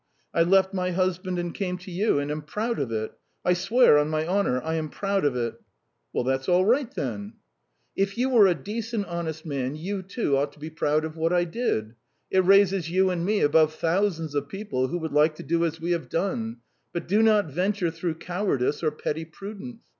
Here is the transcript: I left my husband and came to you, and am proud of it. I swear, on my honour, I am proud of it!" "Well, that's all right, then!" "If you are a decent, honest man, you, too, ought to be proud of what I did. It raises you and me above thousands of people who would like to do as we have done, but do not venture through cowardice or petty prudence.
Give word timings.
I 0.33 0.41
left 0.41 0.73
my 0.73 0.89
husband 0.89 1.37
and 1.37 1.53
came 1.53 1.77
to 1.77 1.91
you, 1.91 2.17
and 2.17 2.31
am 2.31 2.41
proud 2.41 2.79
of 2.79 2.91
it. 2.91 3.11
I 3.45 3.53
swear, 3.53 3.99
on 3.99 4.09
my 4.09 4.25
honour, 4.25 4.59
I 4.63 4.73
am 4.73 4.89
proud 4.89 5.23
of 5.23 5.35
it!" 5.35 5.61
"Well, 6.11 6.23
that's 6.23 6.49
all 6.49 6.65
right, 6.65 6.89
then!" 6.91 7.33
"If 7.95 8.17
you 8.17 8.35
are 8.35 8.47
a 8.47 8.55
decent, 8.55 9.05
honest 9.05 9.45
man, 9.45 9.75
you, 9.75 10.01
too, 10.01 10.37
ought 10.37 10.53
to 10.53 10.59
be 10.59 10.71
proud 10.71 11.05
of 11.05 11.17
what 11.17 11.31
I 11.33 11.43
did. 11.43 11.93
It 12.31 12.43
raises 12.43 12.89
you 12.89 13.11
and 13.11 13.23
me 13.23 13.41
above 13.41 13.75
thousands 13.75 14.33
of 14.33 14.49
people 14.49 14.87
who 14.87 14.97
would 14.97 15.11
like 15.13 15.35
to 15.35 15.43
do 15.43 15.63
as 15.65 15.79
we 15.79 15.91
have 15.91 16.09
done, 16.09 16.61
but 16.91 17.07
do 17.07 17.21
not 17.21 17.51
venture 17.51 17.91
through 17.91 18.15
cowardice 18.15 18.81
or 18.81 18.89
petty 18.89 19.25
prudence. 19.25 19.83